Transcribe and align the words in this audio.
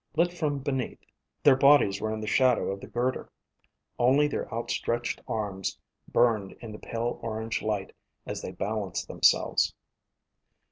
Lit 0.15 0.33
from 0.33 0.57
beneath, 0.57 0.97
their 1.43 1.55
bodies 1.55 2.01
were 2.01 2.11
in 2.11 2.21
the 2.21 2.25
shadow 2.25 2.71
of 2.71 2.79
the 2.81 2.87
girder. 2.87 3.29
Only 3.99 4.27
their 4.27 4.51
outstretched 4.51 5.21
arms 5.27 5.77
burned 6.11 6.53
in 6.53 6.71
the 6.71 6.79
pale 6.79 7.19
orange 7.21 7.61
light 7.61 7.93
as 8.25 8.41
they 8.41 8.51
balanced 8.51 9.07
themselves. 9.07 9.75